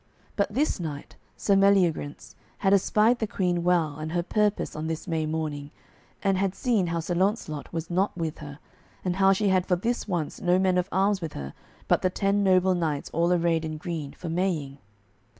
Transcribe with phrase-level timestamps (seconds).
[0.35, 5.07] But this knight, Sir Meliagrance, had espied the Queen well and her purpose on this
[5.07, 5.69] May morning,
[6.23, 8.57] and had seen how Sir Launcelot was not with her,
[9.05, 11.53] and how she had for this once no men of arms with her
[11.87, 14.79] but the ten noble knights all arrayed in green for Maying.